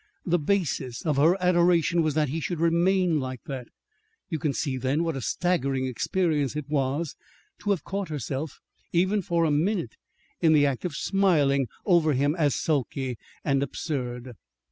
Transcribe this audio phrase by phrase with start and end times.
[0.25, 3.67] The basis of her adoration was that he should remain like that.
[4.29, 7.15] You can see then what a staggering experience it was
[7.59, 8.57] to have caught herself,
[8.91, 9.97] even for a minute,
[10.41, 14.33] in the act of smiling over him as sulky and absurd.